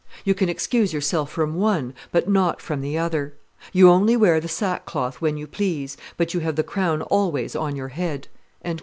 You 0.25 0.33
can 0.33 0.49
excuse 0.49 0.93
yourself 0.93 1.31
from 1.31 1.53
one, 1.53 1.93
but 2.11 2.27
not 2.27 2.59
from 2.59 2.81
the 2.81 2.97
other. 2.97 3.35
You 3.71 3.91
only 3.91 4.17
wear 4.17 4.39
the 4.39 4.47
sackcloth 4.47 5.21
when 5.21 5.37
you 5.37 5.45
please, 5.45 5.95
but 6.17 6.33
you 6.33 6.39
have 6.39 6.55
the 6.55 6.63
crown 6.63 7.03
always 7.03 7.55
on 7.55 7.75
your 7.75 7.89
head." 7.89 8.27